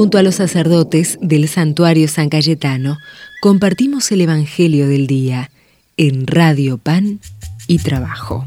Junto 0.00 0.16
a 0.16 0.22
los 0.22 0.36
sacerdotes 0.36 1.18
del 1.20 1.46
santuario 1.46 2.08
San 2.08 2.30
Cayetano, 2.30 2.96
compartimos 3.42 4.10
el 4.12 4.22
Evangelio 4.22 4.88
del 4.88 5.06
Día 5.06 5.50
en 5.98 6.26
Radio 6.26 6.78
Pan 6.78 7.20
y 7.66 7.80
Trabajo. 7.80 8.46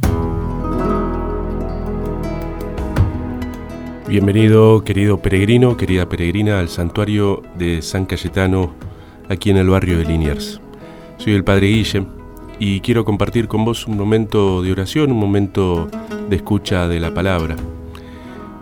Bienvenido, 4.07 4.83
querido 4.83 5.21
peregrino, 5.21 5.77
querida 5.77 6.09
peregrina, 6.09 6.59
al 6.59 6.69
santuario 6.69 7.43
de 7.55 7.83
San 7.83 8.07
Cayetano, 8.07 8.73
aquí 9.29 9.51
en 9.51 9.57
el 9.57 9.69
barrio 9.69 9.99
de 9.99 10.05
Liniers. 10.05 10.59
Soy 11.17 11.33
el 11.33 11.43
Padre 11.43 11.67
Guille 11.67 12.07
y 12.57 12.79
quiero 12.79 13.05
compartir 13.05 13.47
con 13.47 13.63
vos 13.63 13.85
un 13.85 13.95
momento 13.95 14.63
de 14.63 14.71
oración, 14.71 15.11
un 15.11 15.19
momento 15.19 15.87
de 16.31 16.35
escucha 16.35 16.87
de 16.87 16.99
la 16.99 17.13
palabra. 17.13 17.55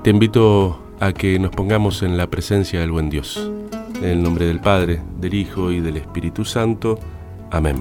Te 0.04 0.10
invito 0.10 0.91
a 1.02 1.14
que 1.14 1.40
nos 1.40 1.50
pongamos 1.50 2.04
en 2.04 2.16
la 2.16 2.28
presencia 2.28 2.80
del 2.80 2.92
buen 2.92 3.10
Dios. 3.10 3.52
En 3.96 4.04
el 4.04 4.22
nombre 4.22 4.46
del 4.46 4.60
Padre, 4.60 5.02
del 5.20 5.34
Hijo 5.34 5.72
y 5.72 5.80
del 5.80 5.98
Espíritu 5.98 6.46
Santo. 6.46 7.00
Amén. 7.50 7.78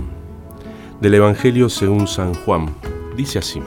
Del 1.03 1.13
Evangelio 1.13 1.69
según 1.69 2.07
San 2.07 2.33
Juan. 2.33 2.75
Dice 3.19 3.39
así. 3.39 3.61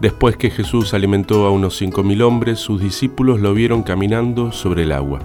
Después 0.00 0.38
que 0.38 0.48
Jesús 0.48 0.94
alimentó 0.94 1.44
a 1.44 1.50
unos 1.50 1.76
cinco 1.76 2.02
mil 2.02 2.22
hombres, 2.22 2.60
sus 2.60 2.80
discípulos 2.80 3.40
lo 3.40 3.52
vieron 3.52 3.82
caminando 3.82 4.52
sobre 4.52 4.84
el 4.84 4.92
agua. 4.92 5.20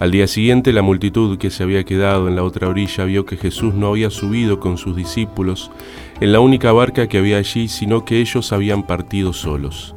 Al 0.00 0.10
día 0.10 0.26
siguiente 0.26 0.72
la 0.72 0.80
multitud 0.80 1.36
que 1.36 1.50
se 1.50 1.62
había 1.62 1.84
quedado 1.84 2.26
en 2.28 2.36
la 2.36 2.42
otra 2.42 2.68
orilla 2.68 3.04
vio 3.04 3.26
que 3.26 3.36
Jesús 3.36 3.74
no 3.74 3.88
había 3.88 4.08
subido 4.08 4.60
con 4.60 4.78
sus 4.78 4.96
discípulos 4.96 5.70
en 6.22 6.32
la 6.32 6.40
única 6.40 6.72
barca 6.72 7.06
que 7.06 7.18
había 7.18 7.36
allí, 7.36 7.68
sino 7.68 8.06
que 8.06 8.22
ellos 8.22 8.50
habían 8.50 8.82
partido 8.82 9.34
solos. 9.34 9.94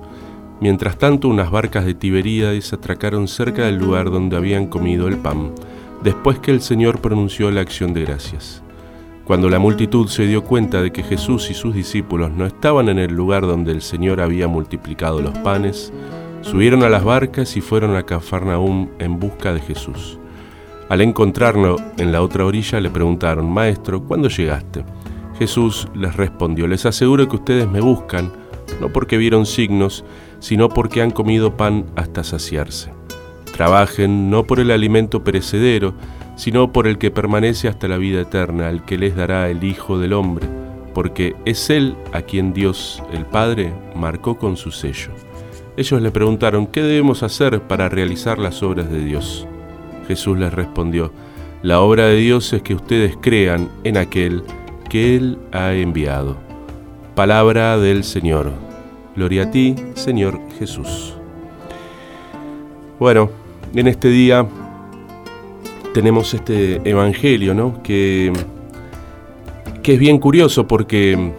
Mientras 0.60 0.98
tanto, 0.98 1.28
unas 1.28 1.52
barcas 1.52 1.86
de 1.86 1.94
Tiberíades 1.94 2.74
atracaron 2.74 3.28
cerca 3.28 3.66
del 3.66 3.78
lugar 3.78 4.10
donde 4.10 4.38
habían 4.38 4.68
comido 4.68 5.08
el 5.08 5.18
pan, 5.18 5.54
después 6.04 6.40
que 6.40 6.52
el 6.52 6.62
Señor 6.62 7.00
pronunció 7.00 7.52
la 7.52 7.62
acción 7.62 7.94
de 7.94 8.06
gracias. 8.06 8.64
Cuando 9.24 9.50
la 9.50 9.60
multitud 9.60 10.08
se 10.08 10.26
dio 10.26 10.44
cuenta 10.44 10.82
de 10.82 10.92
que 10.92 11.04
Jesús 11.04 11.52
y 11.52 11.54
sus 11.54 11.76
discípulos 11.76 12.32
no 12.32 12.46
estaban 12.46 12.90
en 12.90 12.98
el 12.98 13.14
lugar 13.14 13.46
donde 13.46 13.72
el 13.72 13.82
Señor 13.82 14.22
había 14.22 14.48
multiplicado 14.48 15.22
los 15.22 15.38
panes, 15.40 15.92
subieron 16.42 16.82
a 16.84 16.90
las 16.90 17.04
barcas 17.04 17.58
y 17.58 17.62
fueron 17.62 17.96
a 17.96 18.04
Cafarnaúm 18.04 18.88
en 19.00 19.20
busca 19.20 19.54
de 19.54 19.60
Jesús. 19.60 20.18
Al 20.90 21.02
encontrarlo 21.02 21.76
en 21.98 22.14
la 22.14 22.22
otra 22.22 22.46
orilla 22.46 22.80
le 22.80 22.90
preguntaron, 22.90 23.52
Maestro, 23.52 24.02
¿cuándo 24.02 24.30
llegaste? 24.30 24.86
Jesús 25.38 25.88
les 25.94 26.16
respondió, 26.16 26.66
les 26.66 26.86
aseguro 26.86 27.28
que 27.28 27.36
ustedes 27.36 27.70
me 27.70 27.82
buscan, 27.82 28.32
no 28.80 28.90
porque 28.90 29.18
vieron 29.18 29.46
signos, 29.46 30.04
sino 30.40 30.70
porque 30.70 31.02
han 31.02 31.12
comido 31.12 31.58
pan 31.58 31.86
hasta 31.96 32.24
saciarse. 32.24 32.92
Trabajen 33.52 34.30
no 34.30 34.44
por 34.44 34.60
el 34.60 34.72
alimento 34.72 35.24
perecedero, 35.24 35.94
sino 36.36 36.72
por 36.72 36.88
el 36.88 36.98
que 36.98 37.12
permanece 37.12 37.68
hasta 37.68 37.88
la 37.88 37.98
vida 37.98 38.22
eterna, 38.22 38.70
el 38.70 38.84
que 38.84 38.98
les 38.98 39.16
dará 39.16 39.50
el 39.50 39.64
Hijo 39.64 39.98
del 39.98 40.14
Hombre, 40.14 40.48
porque 40.94 41.36
es 41.46 41.70
Él 41.70 41.96
a 42.14 42.22
quien 42.22 42.54
Dios, 42.54 43.02
el 43.12 43.26
Padre, 43.26 43.74
marcó 43.96 44.38
con 44.38 44.58
su 44.58 44.72
sello. 44.72 45.12
Ellos 45.76 46.02
le 46.02 46.12
preguntaron, 46.12 46.68
¿qué 46.68 46.82
debemos 46.82 47.24
hacer 47.24 47.62
para 47.62 47.90
realizar 47.90 48.38
las 48.38 48.62
obras 48.64 48.90
de 48.90 49.04
Dios? 49.04 49.48
Jesús 50.08 50.38
les 50.38 50.54
respondió, 50.54 51.12
la 51.64 51.82
obra 51.82 52.06
de 52.06 52.18
Dios 52.18 52.54
es 52.54 52.62
que 52.62 52.76
ustedes 52.76 53.18
crean 53.20 53.70
en 53.84 53.98
aquel 53.98 54.44
que 54.90 55.16
Él 55.16 55.40
ha 55.52 55.74
enviado. 55.74 56.38
Palabra 57.16 57.78
del 57.80 58.04
Señor. 58.04 58.67
Gloria 59.18 59.46
a 59.46 59.52
ti, 59.52 59.74
Señor 59.96 60.40
Jesús. 60.60 61.16
Bueno, 63.00 63.32
en 63.74 63.88
este 63.88 64.10
día 64.10 64.46
tenemos 65.92 66.36
este 66.36 66.88
Evangelio, 66.88 67.56
¿no? 67.56 67.82
Que, 67.82 68.32
que 69.82 69.96
es 69.96 70.00
bien 70.00 70.20
curioso 70.20 70.68
porque 70.68 71.32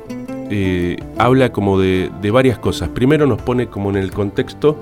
eh, 0.50 0.96
habla 1.18 1.52
como 1.52 1.78
de, 1.78 2.10
varias 2.32 2.58
cosas. 2.58 2.88
Primero 2.88 3.28
nos 3.28 3.40
pone 3.40 3.68
como 3.68 3.90
en 3.90 3.96
el 3.96 4.10
contexto 4.10 4.76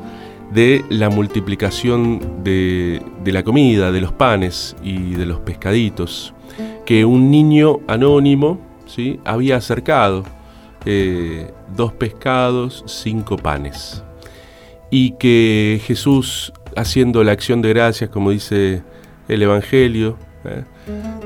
de 0.54 0.82
la 0.88 1.10
multiplicación 1.10 2.42
de, 2.42 3.02
de, 3.22 3.32
la 3.32 3.42
comida, 3.42 3.92
de 3.92 4.00
los 4.00 4.12
panes 4.12 4.74
y 4.82 5.12
de 5.12 5.26
los 5.26 5.40
pescaditos, 5.40 6.32
que 6.86 7.04
un 7.04 7.30
niño 7.30 7.80
anónimo 7.88 8.58
¿sí? 8.86 9.20
había 9.26 9.56
acercado 9.56 10.24
eh, 10.86 11.50
dos 11.74 11.92
pescados, 11.92 12.84
cinco 12.86 13.36
panes. 13.36 14.02
Y 14.90 15.12
que 15.12 15.80
Jesús, 15.84 16.52
haciendo 16.76 17.24
la 17.24 17.32
acción 17.32 17.62
de 17.62 17.70
gracias, 17.70 18.10
como 18.10 18.30
dice 18.30 18.82
el 19.28 19.42
Evangelio, 19.42 20.16
¿eh? 20.44 20.64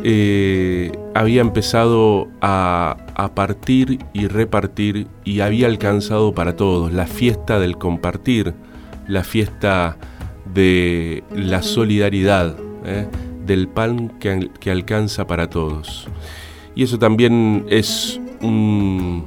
Eh, 0.02 0.92
había 1.14 1.42
empezado 1.42 2.28
a, 2.40 2.96
a, 3.14 3.34
partir 3.34 3.98
y 4.14 4.26
repartir 4.26 5.06
y 5.24 5.40
había 5.40 5.66
alcanzado 5.66 6.34
para 6.34 6.56
todos 6.56 6.92
la 6.92 7.06
fiesta 7.06 7.58
del 7.58 7.76
compartir, 7.76 8.54
la 9.06 9.22
fiesta 9.22 9.98
de 10.54 11.22
la 11.34 11.62
solidaridad, 11.62 12.56
del 13.44 13.68
pan 13.68 14.08
que, 14.18 14.50
que 14.58 14.70
alcanza 14.70 15.26
para 15.26 15.50
todos. 15.50 16.08
Y 16.74 16.84
eso 16.84 16.98
también 16.98 17.66
es 17.68 18.20
un, 18.40 19.26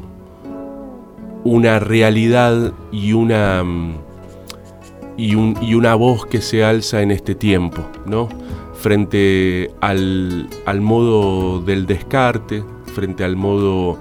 una 1.44 1.80
realidad 1.80 2.74
y 2.92 3.14
una, 3.14 3.64
mm, 3.64 3.98
y, 5.18 5.36
una 5.36 5.96
voz 5.96 6.26
que 6.26 6.42
se 6.42 6.64
alza 6.64 7.02
en 7.02 7.12
este 7.12 7.36
tiempo, 7.36 7.86
¿no? 8.06 8.30
Frente 8.76 9.72
al, 9.80 10.50
modo 10.82 11.60
del 11.62 11.86
descarte, 11.86 12.64
frente 12.94 13.24
al 13.24 13.36
modo 13.36 13.98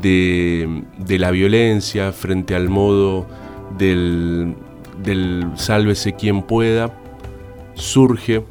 de, 0.00 0.84
la 1.08 1.30
violencia, 1.30 2.12
frente 2.12 2.54
al 2.54 2.68
modo 2.68 3.26
del, 3.78 4.54
del 5.02 5.46
sálvese 5.56 6.14
quien 6.14 6.42
pueda, 6.42 7.00
surge 7.74 8.44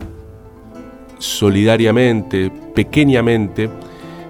solidariamente, 1.17 2.51
pequeñamente, 2.75 3.69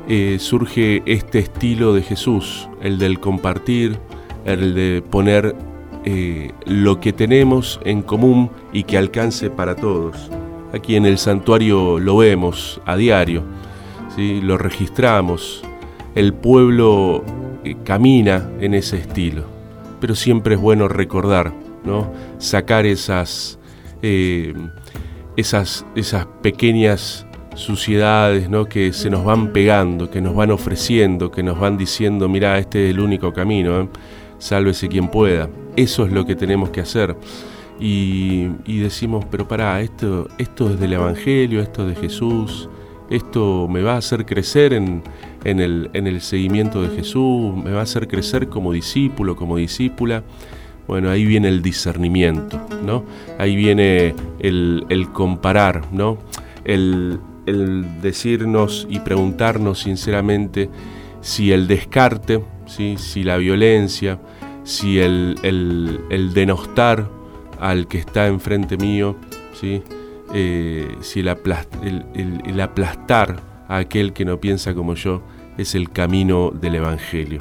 eh, 0.07 0.37
surge 0.39 1.01
este 1.05 1.39
estilo 1.39 1.93
de 1.93 2.01
Jesús, 2.01 2.67
el 2.81 2.97
del 2.97 3.21
compartir, 3.21 3.97
el 4.43 4.75
de 4.75 5.01
poner 5.01 5.55
eh, 6.03 6.51
lo 6.65 6.99
que 6.99 7.13
tenemos 7.13 7.79
en 7.85 8.01
común 8.01 8.51
y 8.73 8.83
que 8.83 8.97
alcance 8.97 9.49
para 9.49 9.75
todos. 9.75 10.29
Aquí 10.73 10.97
en 10.97 11.05
el 11.05 11.17
santuario 11.17 11.99
lo 11.99 12.17
vemos 12.17 12.81
a 12.85 12.97
diario, 12.97 13.43
¿sí? 14.13 14.41
lo 14.41 14.57
registramos, 14.57 15.63
el 16.15 16.33
pueblo 16.33 17.23
eh, 17.63 17.77
camina 17.85 18.49
en 18.59 18.73
ese 18.73 18.97
estilo, 18.97 19.45
pero 20.01 20.15
siempre 20.15 20.55
es 20.55 20.61
bueno 20.61 20.89
recordar, 20.89 21.53
¿no? 21.85 22.11
sacar 22.39 22.85
esas, 22.85 23.57
esas, 24.01 25.85
esas 25.95 26.25
pequeñas 26.41 27.25
suciedades 27.55 28.49
¿no? 28.49 28.65
que 28.65 28.93
se 28.93 29.09
nos 29.09 29.23
van 29.23 29.53
pegando, 29.53 30.09
que 30.09 30.21
nos 30.21 30.35
van 30.35 30.51
ofreciendo, 30.51 31.31
que 31.31 31.43
nos 31.43 31.59
van 31.59 31.77
diciendo, 31.77 32.27
mira, 32.29 32.57
este 32.57 32.85
es 32.85 32.91
el 32.91 32.99
único 32.99 33.33
camino, 33.33 33.81
¿eh? 33.81 33.87
sálvese 34.39 34.87
quien 34.87 35.07
pueda. 35.07 35.49
Eso 35.75 36.05
es 36.05 36.11
lo 36.11 36.25
que 36.25 36.35
tenemos 36.35 36.69
que 36.69 36.81
hacer. 36.81 37.15
Y, 37.79 38.47
decimos, 38.65 39.25
pero 39.29 39.47
pará, 39.47 39.81
esto, 39.81 40.27
esto 40.37 40.69
es 40.69 40.79
del 40.79 40.93
Evangelio, 40.93 41.61
esto 41.61 41.87
es 41.87 41.95
de 41.95 42.01
Jesús, 42.01 42.69
esto 43.09 43.67
me 43.67 43.81
va 43.81 43.93
a 43.93 43.97
hacer 43.97 44.25
crecer 44.25 44.73
en, 44.73 45.03
el, 45.43 45.89
en 45.93 46.07
el 46.07 46.21
seguimiento 46.21 46.81
de 46.81 46.95
Jesús, 46.95 47.55
me 47.55 47.71
va 47.71 47.79
a 47.79 47.83
hacer 47.83 48.07
crecer 48.07 48.47
como 48.47 48.71
discípulo, 48.71 49.35
como 49.35 49.57
discípula. 49.57 50.23
Bueno, 50.87 51.09
ahí 51.09 51.25
viene 51.25 51.47
el 51.47 51.61
discernimiento, 51.61 52.61
¿no? 52.85 53.05
Ahí 53.39 53.55
viene 53.55 54.13
el, 54.39 54.85
el 54.89 55.09
comparar, 55.09 55.93
¿no? 55.93 56.17
El, 56.65 57.19
el 57.45 58.01
decirnos 58.01 58.87
y 58.89 58.99
preguntarnos 58.99 59.79
sinceramente 59.79 60.69
si 61.21 61.51
el 61.51 61.67
descarte, 61.67 62.43
¿sí? 62.65 62.95
si 62.97 63.23
la 63.23 63.37
violencia, 63.37 64.19
si 64.63 64.99
el, 64.99 65.35
denostar 66.33 67.09
al 67.59 67.87
que 67.87 67.97
está 67.97 68.27
enfrente 68.27 68.77
mío, 68.77 69.15
¿sí? 69.59 69.81
Eh, 70.33 70.95
si 71.01 71.19
el, 71.19 71.29
el, 72.45 72.61
aplastar 72.61 73.39
a 73.67 73.77
aquel 73.77 74.13
que 74.13 74.25
no 74.25 74.39
piensa 74.39 74.73
como 74.73 74.95
yo 74.95 75.21
es 75.57 75.75
el 75.75 75.91
camino 75.91 76.51
del 76.51 76.75
Evangelio. 76.75 77.39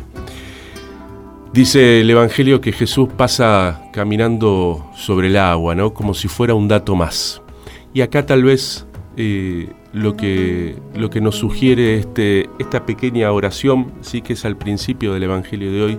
Dice 1.52 2.00
el 2.00 2.10
Evangelio 2.10 2.60
que 2.60 2.72
Jesús 2.72 3.08
pasa 3.16 3.82
caminando 3.92 4.90
sobre 4.94 5.28
el 5.28 5.36
agua, 5.36 5.74
¿no? 5.74 5.92
como 5.92 6.14
si 6.14 6.28
fuera 6.28 6.54
un 6.54 6.68
dato 6.68 6.94
más. 6.94 7.42
Y 7.94 8.00
acá 8.00 8.24
tal 8.24 8.42
vez 8.42 8.86
lo 9.16 10.16
que, 10.16 10.76
lo 10.94 11.10
que 11.10 11.20
nos 11.20 11.36
sugiere 11.36 11.96
este, 11.96 12.48
esta 12.58 12.86
pequeña 12.86 13.30
oración, 13.32 13.92
sí 14.00 14.22
que 14.22 14.32
es 14.32 14.44
al 14.44 14.56
principio 14.56 15.14
del 15.14 15.24
Evangelio 15.24 15.70
de 15.70 15.82
hoy, 15.82 15.98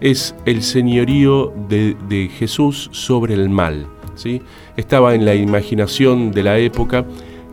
es 0.00 0.34
el 0.46 0.62
señorío 0.62 1.52
de, 1.68 2.30
Jesús 2.38 2.88
sobre 2.92 3.34
el 3.34 3.48
mal. 3.48 3.86
¿sí? 4.14 4.42
Estaba 4.76 5.14
en 5.14 5.24
la 5.24 5.34
imaginación 5.34 6.32
de 6.32 6.42
la 6.42 6.58
época 6.58 7.04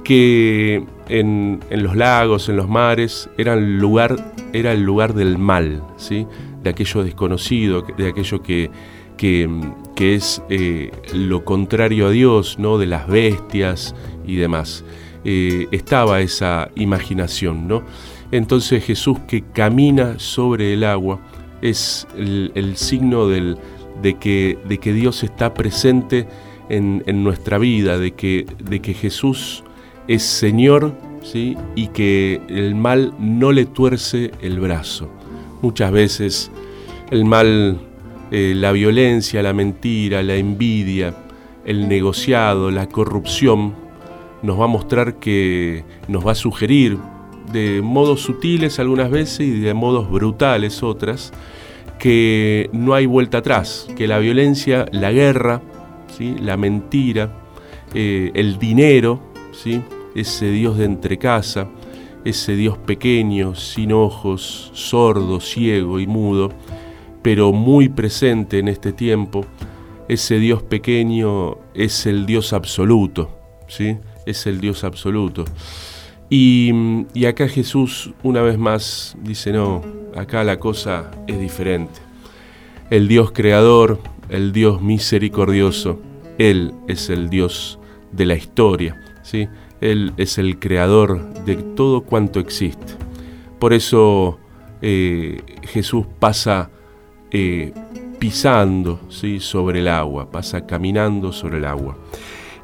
que 0.04 0.84
en, 1.10 1.60
los 1.70 1.96
lagos, 1.96 2.50
en 2.50 2.56
los 2.56 2.70
mares, 2.70 3.30
era 3.38 3.54
el 3.54 3.78
lugar, 3.78 4.16
era 4.54 4.72
el 4.72 4.82
lugar 4.82 5.14
del 5.14 5.38
mal, 5.38 5.84
¿sí? 5.98 6.26
de 6.64 6.70
aquello 6.70 7.04
desconocido, 7.04 7.82
de 7.82 8.08
aquello 8.08 8.42
que, 8.42 8.72
que, 9.18 9.50
es 10.00 10.42
eh, 10.50 10.92
lo 11.14 11.44
contrario 11.44 12.08
a 12.08 12.12
Dios, 12.12 12.60
¿no? 12.60 12.78
de 12.78 12.86
las 12.86 13.08
bestias 13.08 13.96
y 14.26 14.36
demás. 14.36 14.84
Eh, 15.24 15.68
estaba 15.72 16.22
esa 16.22 16.70
imaginación. 16.76 17.68
¿no? 17.68 17.84
Entonces 18.32 18.84
Jesús 18.84 19.20
que 19.28 19.44
camina 19.44 20.20
sobre 20.20 20.74
el 20.74 20.84
agua 20.84 21.20
es 21.62 22.08
el, 22.16 22.74
signo 22.76 23.28
del, 23.28 23.58
de, 24.02 24.16
que, 24.16 24.58
de, 24.68 24.78
que, 24.78 24.94
Dios 24.94 25.24
está 25.24 25.54
presente 25.54 26.28
en, 26.70 27.24
nuestra 27.24 27.58
vida, 27.58 27.98
de 27.98 28.12
que, 28.12 28.46
de 28.64 28.80
que 28.80 28.94
Jesús 28.94 29.64
es 30.08 30.24
Señor 30.24 30.94
¿sí? 31.24 31.58
y 31.76 31.88
que 31.88 32.42
el 32.48 32.76
mal 32.76 33.14
no 33.20 33.52
le 33.52 33.66
tuerce 33.66 34.32
el 34.42 34.60
brazo. 34.60 35.10
Muchas 35.62 35.92
veces 35.92 36.52
el 37.10 37.26
mal, 37.26 37.80
eh, 38.32 38.54
la 38.56 38.72
violencia, 38.72 39.42
la 39.42 39.54
mentira, 39.54 40.22
la 40.24 40.36
envidia, 40.36 41.14
el 41.66 41.88
negociado, 41.88 42.72
la 42.72 42.88
corrupción, 42.88 43.74
nos 44.42 44.60
va 44.60 44.66
a 44.66 44.68
mostrar 44.68 45.16
que 45.16 45.84
nos 46.08 46.26
va 46.26 46.34
a 46.34 46.36
sugerir 46.36 46.98
de 47.52 47.82
modos 47.82 48.22
sutiles 48.22 48.80
algunas 48.80 49.10
veces 49.10 49.42
y 49.42 49.60
de 49.60 49.74
modos 49.74 50.10
brutales 50.10 50.84
otras, 50.84 51.34
que 52.00 52.70
no 52.74 52.94
hay 52.94 53.06
vuelta 53.06 53.40
atrás, 53.40 53.88
que 53.96 54.08
la 54.08 54.20
violencia, 54.20 54.86
la 54.92 55.12
guerra, 55.12 55.62
¿sí? 56.18 56.36
la 56.40 56.58
mentira, 56.58 57.32
eh, 57.94 58.32
el 58.36 58.60
dinero, 58.60 59.22
¿sí? 59.52 59.82
ese 60.16 60.52
Dios 60.52 60.78
de 60.78 60.86
entrecasa, 60.86 61.68
ese 62.26 62.56
Dios 62.56 62.78
pequeño, 62.78 63.56
sin 63.56 63.94
ojos, 63.94 64.72
sordo, 64.74 65.40
ciego 65.40 66.00
y 66.00 66.08
mudo, 66.08 66.52
pero 67.28 67.52
muy 67.52 67.90
presente 67.90 68.58
en 68.58 68.70
este 68.70 68.94
tiempo, 68.94 69.46
ese 70.08 70.40
Dios 70.40 70.64
pequeño 70.64 71.58
es 71.74 72.06
el 72.06 72.26
Dios 72.26 72.54
absoluto, 72.54 73.38
¿sí? 73.68 73.98
Es 74.26 74.48
el 74.48 74.62
Dios 74.62 74.86
absoluto. 74.86 75.44
Y, 76.30 76.72
y, 77.14 77.26
acá 77.26 77.50
Jesús 77.50 78.14
una 78.24 78.42
vez 78.42 78.58
más 78.58 79.18
dice, 79.24 79.52
no, 79.52 79.82
acá 80.16 80.46
la 80.46 80.58
cosa 80.58 81.12
es 81.28 81.38
diferente. 81.38 82.00
El 82.90 83.10
Dios 83.10 83.34
creador, 83.34 84.00
el 84.30 84.54
Dios 84.54 84.82
misericordioso, 84.82 86.00
Él 86.38 86.72
es 86.88 87.10
el 87.10 87.30
Dios 87.30 87.78
de 88.14 88.26
la 88.26 88.36
historia, 88.36 89.02
¿sí? 89.22 89.50
Él 89.82 90.14
es 90.16 90.38
el 90.38 90.60
creador 90.60 91.44
de 91.44 91.58
todo 91.58 92.04
cuanto 92.04 92.40
existe. 92.40 92.94
Por 93.60 93.74
eso 93.74 94.40
eh, 94.82 95.42
Jesús 95.64 96.06
pasa 96.20 96.70
eh, 97.32 97.74
pisando 98.20 99.00
¿sí? 99.10 99.40
sobre 99.40 99.80
el 99.80 99.88
agua, 99.88 100.32
pasa 100.32 100.66
caminando 100.66 101.32
sobre 101.32 101.58
el 101.58 101.66
agua. 101.66 101.98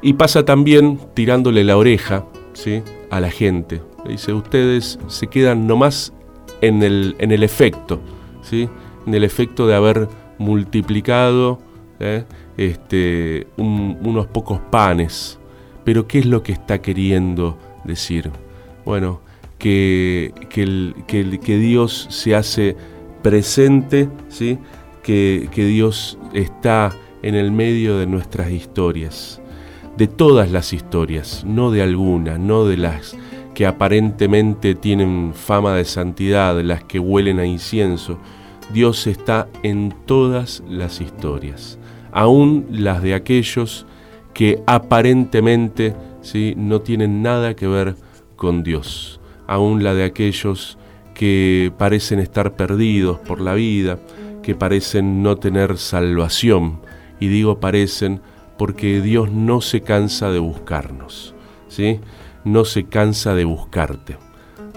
Y 0.02 0.14
pasa 0.14 0.44
también 0.44 0.98
tirándole 1.14 1.64
la 1.64 1.76
oreja 1.76 2.26
¿sí? 2.52 2.82
a 3.10 3.20
la 3.20 3.30
gente. 3.30 3.80
dice, 4.06 4.32
ustedes 4.32 4.98
se 5.06 5.26
quedan 5.28 5.66
nomás 5.66 6.12
en 6.60 6.82
el, 6.82 7.16
en 7.18 7.32
el 7.32 7.42
efecto, 7.42 8.00
¿sí? 8.42 8.68
en 9.06 9.14
el 9.14 9.24
efecto 9.24 9.66
de 9.66 9.74
haber 9.74 10.08
multiplicado 10.38 11.60
¿eh? 12.00 12.24
este, 12.56 13.46
unos 13.56 14.26
pocos 14.26 14.60
panes 14.70 15.38
pero 15.84 16.08
¿qué 16.08 16.18
es 16.18 16.26
lo 16.26 16.42
que 16.42 16.52
está 16.52 16.80
queriendo 16.80 17.58
decir? 17.84 18.30
Bueno, 18.84 19.20
que, 19.58 20.32
que, 20.48 21.58
Dios 21.58 22.06
se 22.10 22.34
hace 22.34 22.76
presente, 23.24 24.10
¿sí? 24.28 24.58
que, 25.02 25.48
que 25.50 25.64
Dios 25.64 26.18
está 26.34 26.92
en 27.22 27.34
el 27.34 27.52
medio 27.52 27.96
de 27.96 28.06
nuestras 28.06 28.50
historias, 28.50 29.40
de 29.96 30.08
todas 30.08 30.52
las 30.52 30.74
historias, 30.74 31.42
no 31.46 31.70
de 31.70 31.80
algunas, 31.80 32.38
no 32.38 32.66
de 32.66 32.76
las 32.76 33.16
que 33.54 33.66
aparentemente 33.66 34.74
tienen 34.74 35.32
fama 35.34 35.74
de 35.74 35.86
santidad, 35.86 36.60
las 36.60 36.84
que 36.84 36.98
huelen 36.98 37.38
a 37.38 37.46
incienso. 37.46 38.18
Dios 38.74 39.06
está 39.06 39.48
en 39.62 39.94
todas 40.04 40.62
las 40.68 41.00
historias, 41.00 41.78
aún 42.12 42.66
las 42.68 43.02
de 43.02 43.14
aquellos 43.14 43.86
que 44.34 44.62
aparentemente 44.66 45.96
¿sí? 46.20 46.52
no 46.58 46.82
tienen 46.82 47.22
nada 47.22 47.56
que 47.56 47.68
ver 47.68 47.96
con 48.36 48.62
Dios, 48.62 49.18
aún 49.46 49.82
la 49.82 49.94
de 49.94 50.04
aquellos 50.04 50.76
que 51.14 51.72
parecen 51.78 52.18
estar 52.18 52.54
perdidos 52.54 53.18
por 53.20 53.40
la 53.40 53.54
vida, 53.54 53.98
que 54.42 54.54
parecen 54.54 55.22
no 55.22 55.36
tener 55.36 55.78
salvación. 55.78 56.80
Y 57.20 57.28
digo 57.28 57.60
parecen 57.60 58.20
porque 58.58 59.00
Dios 59.00 59.30
no 59.30 59.60
se 59.60 59.80
cansa 59.80 60.30
de 60.30 60.38
buscarnos, 60.38 61.34
¿sí? 61.68 62.00
no 62.44 62.64
se 62.64 62.84
cansa 62.84 63.34
de 63.34 63.44
buscarte. 63.44 64.18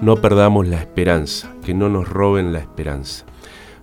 No 0.02 0.18
perdamos 0.18 0.68
la 0.68 0.78
esperanza, 0.78 1.52
que 1.66 1.74
no 1.74 1.90
nos 1.90 2.08
roben 2.08 2.54
la 2.54 2.60
esperanza. 2.60 3.26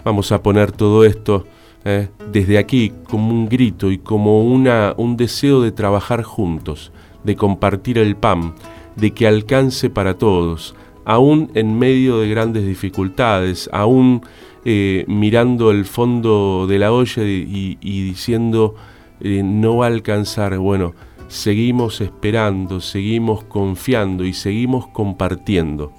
Vamos 0.05 0.33
a 0.33 0.43
poner 0.43 0.71
todo 0.73 1.05
esto 1.05 1.47
¿eh? 1.85 2.09
desde 2.31 2.59
aquí 2.59 2.93
como 3.09 3.31
un 3.31 3.49
grito 3.49 3.91
y 3.91 3.99
como 3.99 4.45
una, 4.45 4.95
un 4.97 5.17
deseo 5.17 5.61
de 5.61 5.73
trabajar 5.73 6.23
juntos, 6.23 6.93
de 7.25 7.37
compartir 7.37 7.99
el 7.99 8.17
pan, 8.17 8.55
de 8.97 9.13
que 9.13 9.27
alcance 9.27 9.91
para 9.91 10.15
todos, 10.15 10.75
aún 11.05 11.51
en 11.55 11.79
medio 11.79 12.21
de 12.21 12.29
grandes 12.29 12.67
dificultades, 12.67 13.69
aún 13.73 14.23
eh, 14.65 15.05
mirando 15.09 15.71
el 15.71 15.85
fondo 15.85 16.67
de 16.67 16.79
la 16.79 16.93
olla 16.93 17.23
y, 17.23 17.77
diciendo 17.81 18.75
eh, 19.21 19.43
no 19.45 19.77
va 19.77 19.87
a 19.87 19.89
alcanzar, 19.89 20.57
bueno, 20.59 20.95
seguimos 21.29 22.01
esperando, 22.01 22.81
seguimos 22.81 23.45
confiando 23.45 24.25
y 24.25 24.33
seguimos 24.33 24.87
compartiendo, 24.89 25.93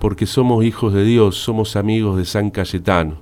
porque 0.00 0.26
somos 0.26 0.64
hijos 0.64 0.92
de 0.92 1.04
Dios, 1.04 1.36
somos 1.36 1.76
amigos 1.76 2.16
de 2.16 2.24
San 2.24 2.50
Cayetano. 2.50 3.18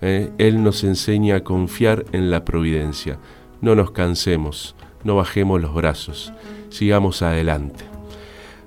¿eh? 0.00 0.30
Él 0.38 0.62
nos 0.62 0.84
enseña 0.84 1.36
a 1.36 1.44
confiar 1.44 2.04
en 2.12 2.30
la 2.30 2.44
providencia. 2.44 3.18
No 3.60 3.74
nos 3.74 3.92
cansemos, 3.92 4.76
no 5.04 5.16
bajemos 5.16 5.60
los 5.60 5.74
brazos, 5.74 6.32
sigamos 6.68 7.22
adelante. 7.22 7.91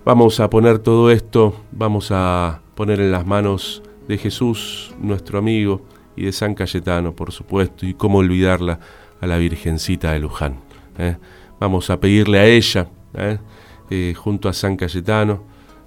Vamos 0.06 0.40
a 0.40 0.52
poner 0.52 0.78
todo 0.78 1.10
esto, 1.10 1.56
vamos 1.72 2.10
a 2.12 2.62
poner 2.76 3.00
en 3.00 3.12
las 3.12 3.26
manos 3.26 3.82
de 4.08 4.20
Jesús, 4.20 4.94
nuestro 5.02 5.40
amigo, 5.40 5.84
y 6.16 6.26
de 6.26 6.32
San 6.32 6.54
Cayetano, 6.54 7.16
por 7.16 7.32
supuesto, 7.32 7.88
y 7.88 7.96
cómo 7.96 8.20
olvidarla 8.20 8.80
a 9.20 9.26
la 9.26 9.40
Virgencita 9.40 10.14
de 10.14 10.20
Luján. 10.20 10.58
¿eh? 11.00 11.18
Vamos 11.60 11.90
a 11.90 12.00
pedirle 12.00 12.38
a 12.38 12.46
ella, 12.46 12.88
¿eh? 13.16 14.14
junto 14.16 14.48
a 14.48 14.54
San 14.54 14.78
Cayetano, 14.78 15.44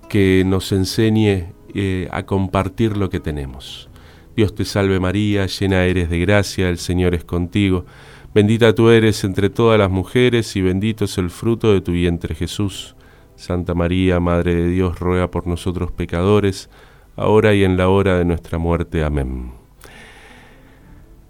que 0.08 0.42
nos 0.44 0.72
enseñe 0.72 1.52
a 2.10 2.22
compartir 2.24 2.96
lo 2.96 3.10
que 3.10 3.20
tenemos. 3.20 3.88
Dios 4.34 4.52
te 4.52 4.64
salve 4.64 4.98
María, 4.98 5.46
llena 5.46 5.84
eres 5.84 6.10
de 6.10 6.18
gracia, 6.18 6.68
el 6.68 6.78
Señor 6.78 7.14
es 7.14 7.22
contigo. 7.22 7.84
Bendita 8.34 8.74
tú 8.74 8.90
eres 8.90 9.22
entre 9.22 9.48
todas 9.48 9.78
las 9.78 9.92
mujeres 9.92 10.56
y 10.56 10.60
bendito 10.60 11.04
es 11.04 11.18
el 11.18 11.30
fruto 11.30 11.72
de 11.72 11.82
tu 11.82 11.92
vientre 11.92 12.34
Jesús. 12.34 12.96
Santa 13.38 13.72
María, 13.74 14.18
Madre 14.18 14.54
de 14.56 14.68
Dios, 14.68 14.98
ruega 14.98 15.30
por 15.30 15.46
nosotros 15.46 15.92
pecadores, 15.92 16.68
ahora 17.14 17.54
y 17.54 17.62
en 17.62 17.76
la 17.76 17.88
hora 17.88 18.18
de 18.18 18.24
nuestra 18.24 18.58
muerte. 18.58 19.04
Amén. 19.04 19.52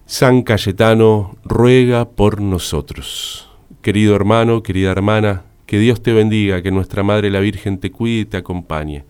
San 0.06 0.40
Cayetano, 0.40 1.36
ruega 1.44 2.08
por 2.08 2.40
nosotros. 2.40 3.50
Querido 3.82 4.16
hermano, 4.16 4.62
querida 4.62 4.90
hermana, 4.90 5.42
que 5.66 5.78
Dios 5.78 6.02
te 6.02 6.14
bendiga, 6.14 6.62
que 6.62 6.70
nuestra 6.70 7.02
Madre 7.02 7.30
la 7.30 7.40
Virgen 7.40 7.78
te 7.78 7.92
cuide 7.92 8.20
y 8.20 8.24
te 8.24 8.38
acompañe. 8.38 9.04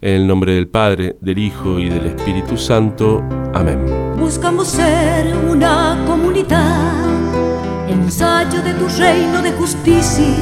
En 0.00 0.14
el 0.14 0.26
nombre 0.28 0.54
del 0.54 0.68
Padre, 0.68 1.16
del 1.20 1.38
Hijo 1.38 1.80
y 1.80 1.88
del 1.88 2.06
Espíritu 2.06 2.56
Santo. 2.56 3.20
Amén. 3.52 3.80
Buscamos 4.16 4.68
ser 4.68 5.36
una 5.36 6.04
comunidad, 6.06 7.88
ensayo 7.88 8.62
de 8.62 8.74
tu 8.74 8.86
reino 8.96 9.42
de 9.42 9.50
justicia, 9.52 10.36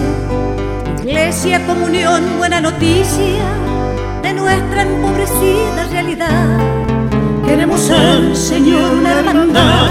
iglesia, 1.03 1.65
comunión, 1.67 2.39
buena 2.39 2.61
noticia 2.61 3.45
de 4.23 4.33
nuestra 4.33 4.83
empobrecida 4.83 5.87
realidad. 5.91 6.59
Queremos 7.47 7.81
ser, 7.81 8.37
Señor, 8.37 8.93
una 8.99 9.21
hermandad 9.21 9.89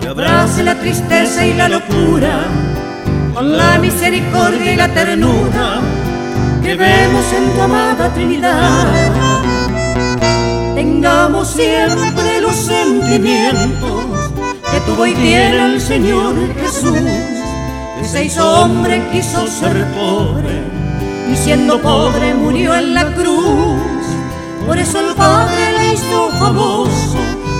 que 0.00 0.08
abrace 0.08 0.62
la 0.62 0.74
tristeza 0.78 1.46
y 1.46 1.54
la 1.54 1.68
locura 1.68 2.44
con 3.32 3.56
la 3.56 3.78
misericordia 3.78 4.72
y 4.72 4.76
la 4.76 4.88
ternura 4.88 5.80
que 6.62 6.74
vemos 6.74 7.24
en 7.32 7.54
tu 7.54 7.60
amada 7.62 8.12
Trinidad. 8.14 8.86
Tengamos 10.74 11.48
siempre 11.48 12.40
los 12.40 12.54
sentimientos 12.56 14.04
que 14.70 14.80
tuvo 14.80 15.06
y 15.06 15.14
tiene 15.14 15.74
el 15.74 15.80
Señor 15.80 16.34
Jesús 16.60 17.33
que 18.04 18.10
se 18.10 18.24
hizo 18.24 18.46
hombre 18.60 19.02
quiso 19.12 19.46
ser 19.46 19.86
pobre 19.94 20.62
y 21.32 21.34
siendo 21.36 21.80
pobre 21.80 22.34
murió 22.34 22.74
en 22.74 22.92
la 22.92 23.06
cruz. 23.14 24.04
Por 24.66 24.78
eso 24.78 25.00
el 25.00 25.14
Padre 25.14 25.72
le 25.72 25.94
hizo 25.94 26.28
famoso 26.38 27.16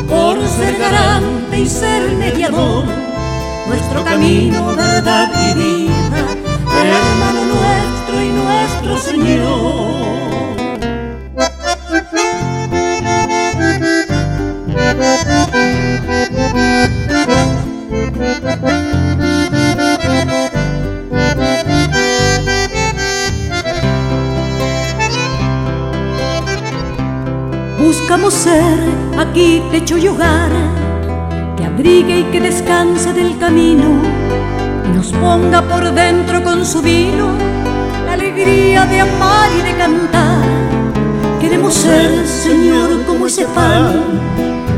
por 0.06 0.36
ser 0.46 0.76
garante 0.76 1.60
y 1.60 1.66
ser 1.66 2.12
mediador. 2.16 2.84
Nuestro 3.68 4.04
camino, 4.04 4.76
verdad 4.76 5.32
y 5.48 5.54
vida, 5.54 6.20
hermano 6.82 7.40
nuestro 7.54 8.22
y 8.22 8.28
nuestro 8.28 8.98
Señor. 8.98 10.03
Buscamos 27.84 28.32
ser 28.32 28.78
aquí 29.18 29.62
techo 29.70 29.98
y 29.98 30.08
hogar, 30.08 30.48
que 31.54 31.66
abrigue 31.66 32.20
y 32.20 32.24
que 32.32 32.40
descanse 32.40 33.12
del 33.12 33.36
camino, 33.38 34.00
y 34.86 34.96
nos 34.96 35.12
ponga 35.12 35.60
por 35.60 35.92
dentro 35.92 36.42
con 36.42 36.64
su 36.64 36.80
vino 36.80 37.28
la 38.06 38.14
alegría 38.14 38.86
de 38.86 39.00
amar 39.00 39.50
y 39.58 39.60
de 39.60 39.76
cantar. 39.76 40.46
Queremos 41.38 41.74
ser, 41.74 42.26
Señor, 42.26 43.04
como 43.04 43.26
ese 43.26 43.44
pan 43.48 44.02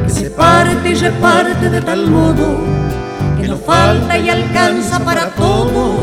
que 0.05 0.11
se 0.11 0.29
parte 0.31 0.91
y 0.91 0.95
reparte 0.95 1.71
de 1.71 1.81
tal 1.83 2.11
modo 2.11 2.59
que 3.41 3.47
no 3.47 3.57
falta 3.57 4.19
y 4.19 4.29
alcanza 4.31 4.99
para 4.99 5.31
todos 5.31 6.01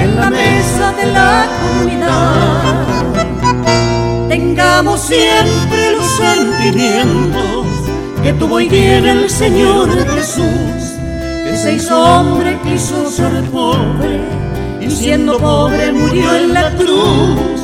en 0.00 0.16
la 0.16 0.30
mesa 0.30 0.92
de 0.94 1.12
la 1.12 1.46
comunidad 1.62 2.80
tengamos 4.30 5.00
siempre 5.00 5.90
los 5.90 6.06
sentimientos 6.06 7.66
que 8.22 8.32
tuvo 8.34 8.60
y 8.60 8.68
tiene 8.68 9.10
el 9.10 9.28
Señor 9.28 9.88
Jesús, 10.14 10.94
que 11.44 11.56
se 11.56 11.74
hizo 11.74 12.00
hombre, 12.00 12.56
quiso 12.62 13.10
ser 13.10 13.42
pobre, 13.50 14.20
y 14.80 14.88
siendo 14.88 15.36
pobre 15.36 15.90
murió 15.90 16.32
en 16.32 16.54
la 16.54 16.70
cruz. 16.76 17.60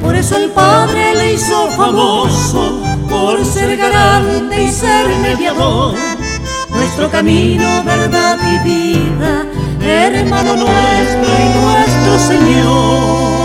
Por 0.00 0.14
eso 0.14 0.36
el 0.36 0.50
Padre 0.50 1.16
le 1.16 1.34
hizo 1.34 1.66
famoso, 1.70 2.80
por 3.10 3.44
ser 3.44 3.76
garante 3.76 4.62
y 4.62 4.70
ser 4.70 5.08
mediador. 5.20 5.96
Nuestro 6.70 7.10
camino, 7.10 7.82
verdad 7.84 8.38
y 8.52 8.68
vida, 8.68 9.46
hermano 9.82 10.54
nuestro 10.54 11.32
y 11.42 11.58
nuestro 11.58 12.18
Señor. 12.20 13.43